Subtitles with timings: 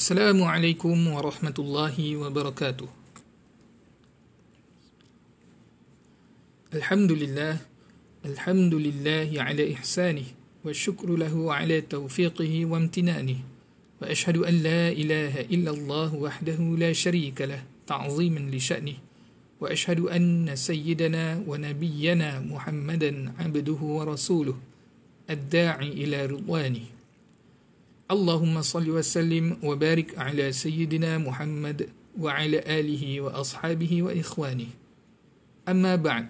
[0.00, 2.88] السلام عليكم ورحمة الله وبركاته.
[6.72, 7.54] الحمد لله
[8.24, 10.24] الحمد لله على إحسانه
[10.64, 13.40] والشكر له على توفيقه وامتنانه
[14.00, 18.96] وأشهد أن لا إله إلا الله وحده لا شريك له تعظيما لشأنه
[19.60, 24.56] وأشهد أن سيدنا ونبينا محمدا عبده ورسوله
[25.30, 26.99] الداعي إلى رضوانه.
[28.10, 34.66] اللهم صل وسلم وبارك على سيدنا محمد وعلى آله وأصحابه وإخوانه
[35.68, 36.26] أما بعد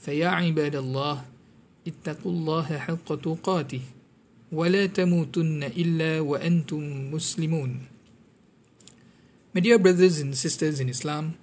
[0.00, 1.24] فيا عباد الله
[1.86, 3.80] اتقوا الله حق تقاته
[4.52, 7.72] ولا تموتن إلا وأنتم مسلمون
[9.52, 11.36] My dear brothers and sisters in Islam,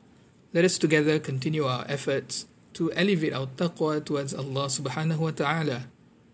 [0.54, 5.86] let us together continue our efforts to elevate our taqwa towards Allah subhanahu wa ta'ala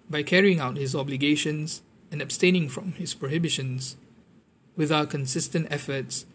[0.09, 3.95] by carrying out His obligations and abstaining from His prohibitions.
[4.75, 6.25] With our consistent efforts,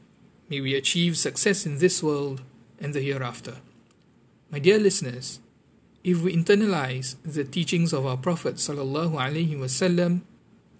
[0.48, 2.42] may we achieve success in this world
[2.80, 3.56] and the hereafter.
[4.50, 5.40] My dear listeners,
[6.02, 10.20] if we internalize the teachings of our Prophet wasallam,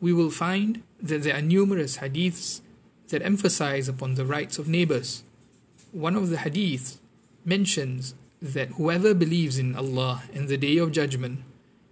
[0.00, 2.60] we will find that there are numerous hadiths
[3.08, 5.24] that emphasize upon the rights of neighbors.
[5.92, 6.98] One of the hadiths
[7.44, 11.40] mentions that whoever believes in Allah and the day of judgment,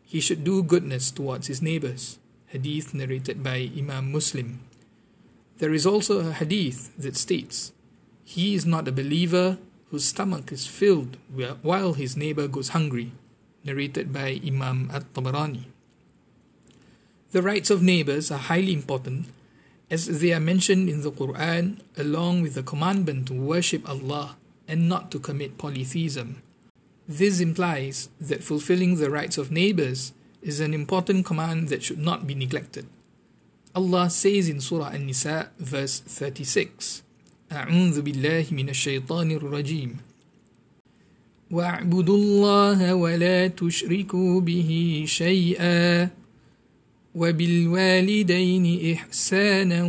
[0.04, 2.18] he should do goodness towards his neighbors.
[2.54, 4.60] Hadith narrated by Imam Muslim.
[5.58, 7.72] There is also a hadith that states,
[8.22, 9.58] He is not a believer
[9.90, 11.16] whose stomach is filled
[11.62, 13.10] while his neighbor goes hungry
[13.64, 15.64] narrated by Imam at Tabarani.
[17.32, 19.26] The rights of neighbors are highly important
[19.90, 24.36] as they are mentioned in the Quran along with the commandment to worship Allah
[24.68, 26.40] and not to commit polytheism.
[27.08, 30.12] This implies that fulfilling the rights of neighbors
[30.44, 32.86] is an important command that should not be neglected.
[33.74, 37.02] Allah says in Surah An-Nisa verse 36
[37.52, 39.96] أعوذ بالله من الشيطان الرجيم
[41.50, 46.08] واعبدوا الله ولا تشركوا به شيئا
[47.14, 49.82] وبالوالدين إحسانا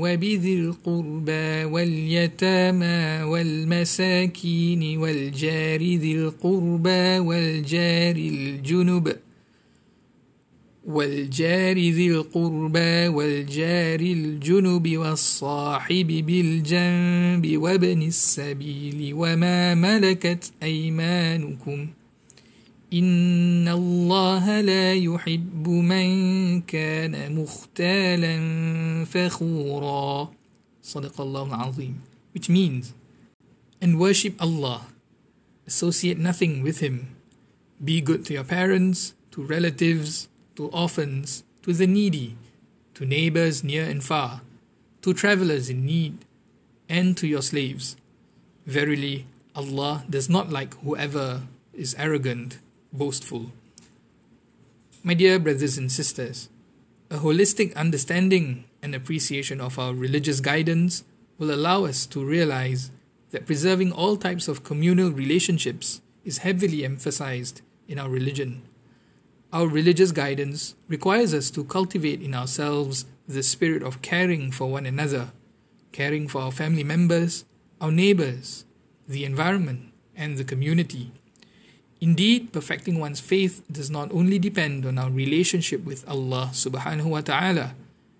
[0.00, 9.16] وبذي القربى واليتامى والمساكين والجار ذي القربى والجار الجنب
[10.86, 21.88] والجار ذي القربى والجار الجنب والصاحب بالجنب وابن السبيل وما ملكت أيمانكم
[22.92, 28.34] إن الله لا يحب من كان مختالا
[29.04, 30.32] فخورا.
[30.82, 31.94] صدق الله العظيم.
[32.34, 32.92] Which means
[33.80, 34.88] and worship Allah
[35.66, 37.14] associate nothing with him.
[37.82, 42.36] Be good to your parents to relatives to orphans, to the needy,
[42.94, 44.42] to neighbors near and far,
[45.02, 46.24] to travelers in need,
[46.88, 47.96] and to your slaves.
[48.66, 51.42] Verily, Allah does not like whoever
[51.72, 52.58] is arrogant,
[52.92, 53.52] boastful.
[55.02, 56.48] My dear brothers and sisters,
[57.10, 61.04] a holistic understanding and appreciation of our religious guidance
[61.38, 62.90] will allow us to realize
[63.30, 68.62] that preserving all types of communal relationships is heavily emphasized in our religion.
[69.52, 74.86] Our religious guidance requires us to cultivate in ourselves the spirit of caring for one
[74.86, 75.32] another,
[75.92, 77.44] caring for our family members,
[77.78, 78.64] our neighbors,
[79.06, 81.12] the environment, and the community.
[82.00, 87.20] Indeed, perfecting one's faith does not only depend on our relationship with Allah subhanahu wa
[87.20, 87.74] ta'ala,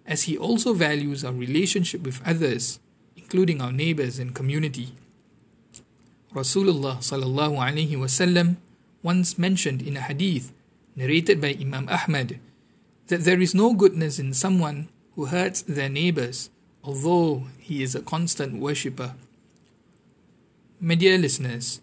[0.06, 2.78] as He also values our relationship with others,
[3.16, 4.93] including our neighbors and community.
[6.34, 8.56] Rasulullah sallallahu alaihi wasallam
[9.03, 10.53] once mentioned in a hadith
[10.97, 12.38] narrated by Imam Ahmad,
[13.08, 16.50] that there is no goodness in someone who hurts their neighbors,
[16.82, 19.14] although he is a constant worshipper.
[20.81, 21.81] My dear listeners,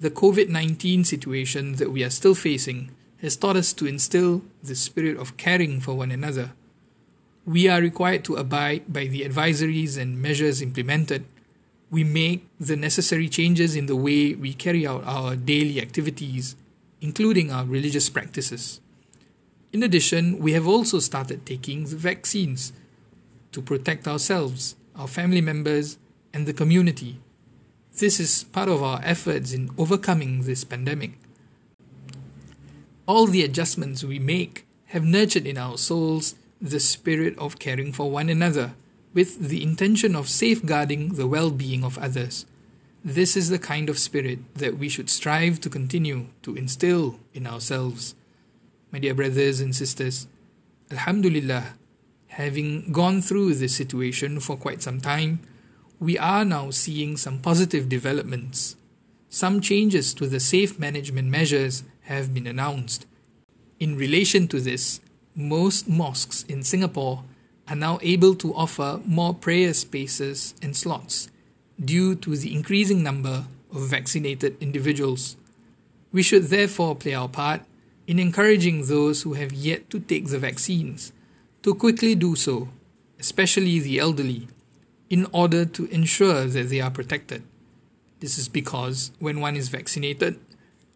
[0.00, 2.90] the COVID 19 situation that we are still facing
[3.22, 6.52] has taught us to instill the spirit of caring for one another.
[7.46, 11.24] We are required to abide by the advisories and measures implemented.
[11.90, 16.56] We make the necessary changes in the way we carry out our daily activities
[17.04, 18.80] including our religious practices.
[19.74, 22.72] In addition, we have also started taking the vaccines
[23.52, 25.98] to protect ourselves, our family members,
[26.32, 27.20] and the community.
[27.98, 31.12] This is part of our efforts in overcoming this pandemic.
[33.06, 38.10] All the adjustments we make have nurtured in our souls the spirit of caring for
[38.10, 38.72] one another,
[39.12, 42.46] with the intention of safeguarding the well being of others.
[43.04, 47.46] This is the kind of spirit that we should strive to continue to instill in
[47.46, 48.14] ourselves.
[48.90, 50.26] My dear brothers and sisters,
[50.90, 51.74] Alhamdulillah,
[52.34, 55.38] Having gone through this situation for quite some time,
[56.00, 58.74] we are now seeing some positive developments.
[59.28, 63.06] Some changes to the safe management measures have been announced.
[63.78, 65.00] In relation to this,
[65.36, 67.22] most mosques in Singapore
[67.68, 71.28] are now able to offer more prayer spaces and slots
[71.82, 75.36] due to the increasing number of vaccinated individuals.
[76.12, 77.62] We should therefore play our part
[78.06, 81.12] in encouraging those who have yet to take the vaccines
[81.62, 82.68] to quickly do so,
[83.18, 84.48] especially the elderly,
[85.08, 87.42] in order to ensure that they are protected.
[88.20, 90.38] This is because when one is vaccinated,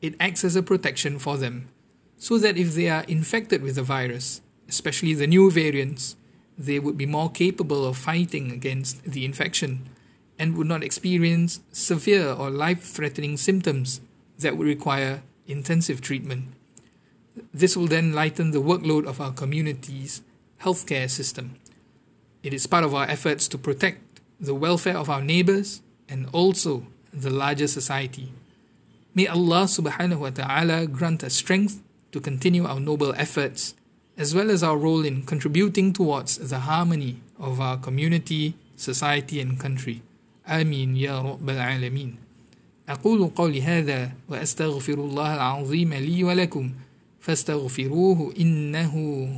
[0.00, 1.68] it acts as a protection for them,
[2.16, 6.16] so that if they are infected with the virus, especially the new variants,
[6.56, 9.88] they would be more capable of fighting against the infection
[10.38, 14.00] and would not experience severe or life threatening symptoms
[14.38, 16.46] that would require intensive treatment.
[17.52, 20.22] This will then lighten the workload of our communities
[20.62, 21.56] healthcare system.
[22.42, 26.86] It is part of our efforts to protect the welfare of our neighbors and also
[27.12, 28.32] the larger society.
[29.14, 31.82] May Allah subhanahu wa ta'ala grant us strength
[32.12, 33.74] to continue our noble efforts
[34.16, 39.58] as well as our role in contributing towards the harmony of our community, society and
[39.58, 40.02] country.
[40.48, 42.14] آمين يا رب العالمين.
[42.88, 46.72] أقول قولي هذا وأستغفر الله العظيم لي ولكم
[47.20, 48.92] فاستغفروه إنه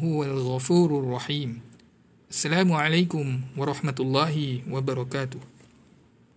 [0.05, 1.61] هو الغفور الرحيم
[2.31, 5.39] السلام عليكم ورحمة الله وبركاته